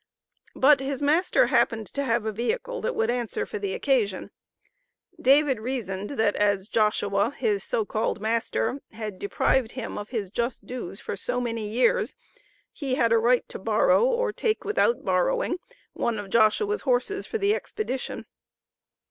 [0.55, 4.31] But his master happened to have a vehicle that would answer for the occasion.
[5.21, 10.65] David reasoned that as Joshua, his so called master, had deprived him of his just
[10.65, 12.17] dues for so many years,
[12.73, 15.59] he had a right to borrow, or take without borrowing,
[15.93, 18.25] one of Joshua's horses for the expedition.